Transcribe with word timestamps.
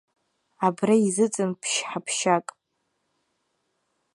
Абра 0.65 0.95
изыҵан 1.07 1.51
ԥшь-ҳаԥшьак. 1.61 2.47